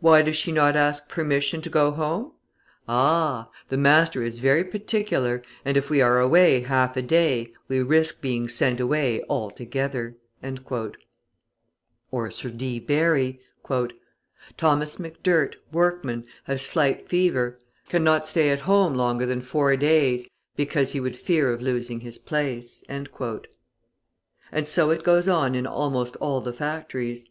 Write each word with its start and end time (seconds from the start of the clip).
Why 0.00 0.20
does 0.20 0.36
she 0.36 0.52
not 0.52 0.76
ask 0.76 1.08
permission 1.08 1.62
to 1.62 1.70
go 1.70 1.92
home? 1.92 2.32
Ah! 2.86 3.48
the 3.70 3.78
master 3.78 4.22
is 4.22 4.38
very 4.38 4.64
particular, 4.64 5.42
and 5.64 5.78
if 5.78 5.88
we 5.88 6.02
are 6.02 6.18
away 6.20 6.60
half 6.60 6.94
a 6.94 7.00
day, 7.00 7.50
we 7.68 7.82
risk 7.82 8.20
being 8.20 8.50
sent 8.50 8.80
away 8.80 9.24
altogether." 9.30 10.18
Or 12.10 12.30
Sir 12.30 12.50
D. 12.50 12.80
Barry: 12.80 13.40
{162b} 13.64 13.92
"Thomas 14.58 14.96
McDurt, 14.96 15.54
workman, 15.72 16.26
has 16.44 16.60
slight 16.60 17.08
fever. 17.08 17.58
Cannot 17.88 18.28
stay 18.28 18.50
at 18.50 18.60
home 18.68 18.92
longer 18.94 19.24
than 19.24 19.40
four 19.40 19.74
days, 19.78 20.26
because 20.54 20.92
he 20.92 21.00
would 21.00 21.16
fear 21.16 21.50
of 21.50 21.62
losing 21.62 22.00
his 22.00 22.18
place." 22.18 22.84
And 22.90 23.08
so 24.64 24.90
it 24.90 25.02
goes 25.02 25.28
on 25.28 25.54
in 25.54 25.66
almost 25.66 26.16
all 26.16 26.42
the 26.42 26.52
factories. 26.52 27.30